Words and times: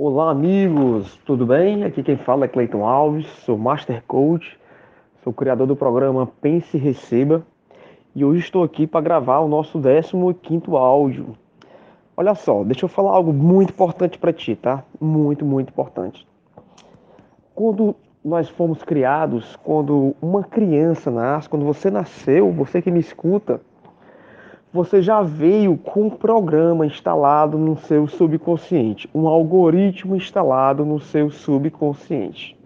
Olá, 0.00 0.30
amigos, 0.30 1.18
tudo 1.26 1.44
bem? 1.44 1.82
Aqui 1.82 2.04
quem 2.04 2.16
fala 2.16 2.44
é 2.44 2.48
Cleiton 2.48 2.86
Alves, 2.86 3.26
sou 3.44 3.58
Master 3.58 4.00
Coach, 4.06 4.56
sou 5.24 5.32
criador 5.32 5.66
do 5.66 5.74
programa 5.74 6.24
Pense 6.40 6.76
e 6.76 6.80
Receba 6.80 7.44
e 8.14 8.24
hoje 8.24 8.38
estou 8.38 8.62
aqui 8.62 8.86
para 8.86 9.00
gravar 9.00 9.40
o 9.40 9.48
nosso 9.48 9.80
15 9.80 10.62
áudio. 10.70 11.36
Olha 12.16 12.36
só, 12.36 12.62
deixa 12.62 12.84
eu 12.84 12.88
falar 12.88 13.10
algo 13.10 13.32
muito 13.32 13.70
importante 13.70 14.16
para 14.20 14.32
ti, 14.32 14.54
tá? 14.54 14.84
Muito, 15.00 15.44
muito 15.44 15.70
importante. 15.70 16.24
Quando 17.52 17.96
nós 18.24 18.48
fomos 18.48 18.84
criados, 18.84 19.56
quando 19.64 20.14
uma 20.22 20.44
criança 20.44 21.10
nasce, 21.10 21.48
quando 21.48 21.64
você 21.64 21.90
nasceu, 21.90 22.52
você 22.52 22.80
que 22.80 22.92
me 22.92 23.00
escuta, 23.00 23.60
você 24.72 25.00
já 25.00 25.22
veio 25.22 25.76
com 25.76 26.02
um 26.02 26.10
programa 26.10 26.84
instalado 26.84 27.56
no 27.56 27.76
seu 27.76 28.06
subconsciente, 28.06 29.08
um 29.14 29.26
algoritmo 29.26 30.14
instalado 30.14 30.84
no 30.84 31.00
seu 31.00 31.30
subconsciente. 31.30 32.56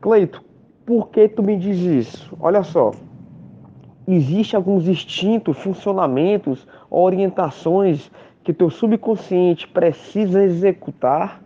Cleito, 0.00 0.42
por 0.86 1.08
que 1.08 1.28
tu 1.28 1.42
me 1.42 1.56
diz 1.56 1.78
isso? 1.78 2.36
Olha 2.40 2.62
só, 2.62 2.92
existem 4.08 4.56
alguns 4.56 4.88
instintos, 4.88 5.58
funcionamentos, 5.58 6.66
orientações 6.90 8.10
que 8.42 8.54
teu 8.54 8.70
subconsciente 8.70 9.68
precisa 9.68 10.42
executar. 10.42 11.42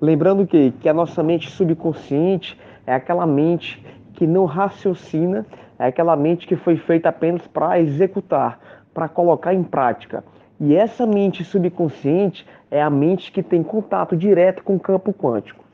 Lembrando 0.00 0.46
que, 0.46 0.70
que 0.80 0.88
a 0.88 0.94
nossa 0.94 1.22
mente 1.22 1.50
subconsciente 1.50 2.56
é 2.86 2.94
aquela 2.94 3.26
mente 3.26 3.84
que 4.14 4.26
não 4.26 4.44
raciocina, 4.44 5.44
é 5.78 5.86
aquela 5.86 6.16
mente 6.16 6.46
que 6.46 6.56
foi 6.56 6.76
feita 6.76 7.08
apenas 7.08 7.46
para 7.46 7.80
executar, 7.80 8.58
para 8.92 9.08
colocar 9.08 9.54
em 9.54 9.62
prática. 9.62 10.24
E 10.60 10.74
essa 10.74 11.06
mente 11.06 11.44
subconsciente 11.44 12.46
é 12.70 12.82
a 12.82 12.90
mente 12.90 13.30
que 13.30 13.42
tem 13.42 13.62
contato 13.62 14.16
direto 14.16 14.62
com 14.62 14.76
o 14.76 14.80
campo 14.80 15.12
quântico, 15.12 15.64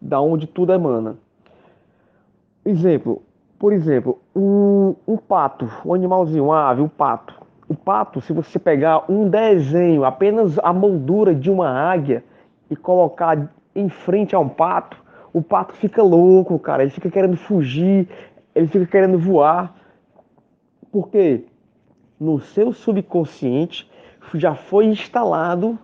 da 0.00 0.20
onde 0.20 0.46
tudo 0.46 0.72
emana. 0.72 1.16
Exemplo, 2.64 3.22
por 3.58 3.72
exemplo, 3.72 4.18
um, 4.34 4.94
um 5.06 5.16
pato, 5.16 5.68
um 5.84 5.92
animalzinho, 5.92 6.44
uma 6.44 6.70
ave, 6.70 6.80
um 6.80 6.88
pato. 6.88 7.34
O 7.68 7.74
pato, 7.74 8.20
se 8.20 8.32
você 8.32 8.58
pegar 8.58 9.04
um 9.10 9.28
desenho, 9.28 10.04
apenas 10.04 10.58
a 10.60 10.72
moldura 10.72 11.34
de 11.34 11.50
uma 11.50 11.68
águia 11.68 12.24
e 12.70 12.76
colocar 12.76 13.50
em 13.74 13.88
frente 13.88 14.34
a 14.34 14.38
um 14.38 14.48
pato, 14.48 14.96
o 15.32 15.42
pato 15.42 15.74
fica 15.74 16.02
louco, 16.02 16.58
cara. 16.58 16.82
Ele 16.82 16.90
fica 16.90 17.10
querendo 17.10 17.36
fugir, 17.36 18.08
ele 18.54 18.66
fica 18.68 18.86
querendo 18.86 19.18
voar. 19.18 19.74
Por 20.90 21.08
quê? 21.10 21.44
No 22.18 22.40
seu 22.40 22.72
subconsciente 22.72 23.90
já 24.34 24.54
foi 24.54 24.86
instalado 24.86 25.78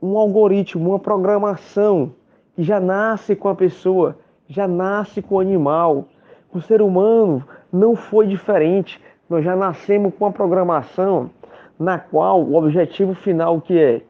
um 0.00 0.16
algoritmo, 0.16 0.90
uma 0.90 0.98
programação 0.98 2.12
que 2.54 2.62
já 2.62 2.80
nasce 2.80 3.36
com 3.36 3.48
a 3.48 3.54
pessoa, 3.54 4.16
já 4.48 4.66
nasce 4.66 5.20
com 5.20 5.36
o 5.36 5.40
animal. 5.40 6.06
O 6.52 6.60
ser 6.60 6.80
humano 6.80 7.44
não 7.72 7.94
foi 7.94 8.26
diferente. 8.26 9.00
Nós 9.28 9.44
já 9.44 9.54
nascemos 9.54 10.14
com 10.14 10.24
uma 10.24 10.32
programação 10.32 11.30
na 11.78 11.98
qual 11.98 12.42
o 12.42 12.54
objetivo 12.54 13.14
final 13.14 13.60
que 13.60 13.78
é 13.78 14.02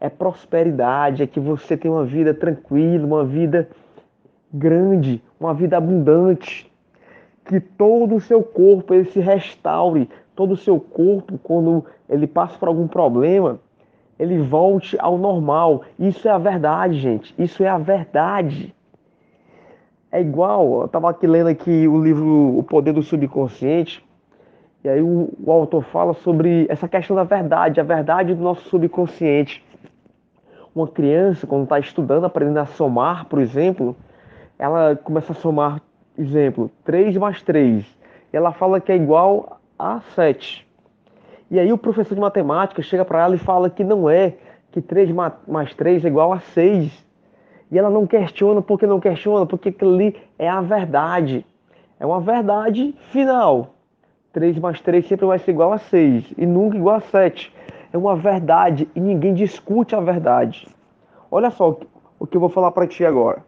é 0.00 0.08
prosperidade, 0.08 1.22
é 1.22 1.26
que 1.26 1.40
você 1.40 1.76
tenha 1.76 1.92
uma 1.92 2.04
vida 2.04 2.32
tranquila, 2.32 3.06
uma 3.06 3.24
vida 3.24 3.68
grande, 4.52 5.22
uma 5.38 5.52
vida 5.52 5.76
abundante, 5.76 6.70
que 7.44 7.60
todo 7.60 8.14
o 8.14 8.20
seu 8.20 8.42
corpo 8.42 8.94
ele 8.94 9.06
se 9.06 9.20
restaure, 9.20 10.08
todo 10.38 10.52
o 10.52 10.56
seu 10.56 10.78
corpo 10.78 11.36
quando 11.42 11.84
ele 12.08 12.24
passa 12.24 12.56
por 12.56 12.68
algum 12.68 12.86
problema, 12.86 13.58
ele 14.16 14.38
volte 14.38 14.96
ao 15.00 15.18
normal. 15.18 15.82
Isso 15.98 16.28
é 16.28 16.30
a 16.30 16.38
verdade, 16.38 16.96
gente. 17.00 17.34
Isso 17.36 17.64
é 17.64 17.68
a 17.68 17.76
verdade. 17.76 18.72
É 20.12 20.20
igual, 20.20 20.82
eu 20.82 20.86
estava 20.86 21.10
aqui 21.10 21.26
lendo 21.26 21.48
aqui 21.48 21.88
o 21.88 22.00
livro 22.00 22.56
O 22.56 22.62
Poder 22.62 22.92
do 22.92 23.02
Subconsciente, 23.02 24.06
e 24.84 24.88
aí 24.88 25.02
o, 25.02 25.28
o 25.44 25.50
autor 25.50 25.82
fala 25.82 26.14
sobre 26.14 26.66
essa 26.70 26.86
questão 26.86 27.16
da 27.16 27.24
verdade, 27.24 27.80
a 27.80 27.84
verdade 27.84 28.32
do 28.32 28.40
nosso 28.40 28.68
subconsciente. 28.68 29.64
Uma 30.72 30.86
criança, 30.86 31.48
quando 31.48 31.64
está 31.64 31.80
estudando, 31.80 32.26
aprendendo 32.26 32.60
a 32.60 32.66
somar, 32.66 33.26
por 33.26 33.40
exemplo, 33.40 33.96
ela 34.56 34.94
começa 34.94 35.32
a 35.32 35.34
somar, 35.34 35.82
exemplo, 36.16 36.70
3 36.84 37.16
mais 37.16 37.42
3. 37.42 37.84
E 38.32 38.36
ela 38.36 38.52
fala 38.52 38.80
que 38.80 38.92
é 38.92 38.96
igual 38.96 39.57
a 39.78 40.00
7. 40.14 40.66
E 41.50 41.58
aí 41.58 41.72
o 41.72 41.78
professor 41.78 42.14
de 42.14 42.20
matemática 42.20 42.82
chega 42.82 43.04
para 43.04 43.22
ela 43.22 43.34
e 43.34 43.38
fala 43.38 43.70
que 43.70 43.84
não 43.84 44.08
é, 44.08 44.34
que 44.70 44.82
3 44.82 45.10
mais 45.46 45.74
3 45.74 46.04
é 46.04 46.08
igual 46.08 46.32
a 46.32 46.40
6. 46.40 47.06
E 47.70 47.78
ela 47.78 47.90
não 47.90 48.06
questiona, 48.06 48.62
porque 48.62 48.86
não 48.86 48.98
questiona? 48.98 49.46
Porque 49.46 49.68
aquilo 49.68 49.94
ali 49.94 50.16
é 50.38 50.48
a 50.48 50.60
verdade. 50.60 51.44
É 52.00 52.06
uma 52.06 52.20
verdade 52.20 52.94
final. 53.10 53.74
3 54.32 54.58
mais 54.58 54.80
3 54.80 55.06
sempre 55.06 55.26
vai 55.26 55.38
ser 55.38 55.50
igual 55.50 55.72
a 55.72 55.78
6 55.78 56.32
e 56.36 56.46
nunca 56.46 56.76
igual 56.76 56.96
a 56.96 57.00
7. 57.00 57.52
É 57.92 57.98
uma 57.98 58.16
verdade 58.16 58.88
e 58.94 59.00
ninguém 59.00 59.34
discute 59.34 59.94
a 59.94 60.00
verdade. 60.00 60.68
Olha 61.30 61.50
só 61.50 61.78
o 62.18 62.26
que 62.26 62.36
eu 62.36 62.40
vou 62.40 62.50
falar 62.50 62.70
para 62.70 62.86
ti 62.86 63.04
agora. 63.04 63.36